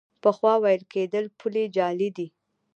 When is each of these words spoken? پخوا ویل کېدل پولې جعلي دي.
پخوا 0.21 0.53
ویل 0.63 0.83
کېدل 0.93 1.25
پولې 1.39 1.63
جعلي 1.75 2.09
دي. 2.17 2.27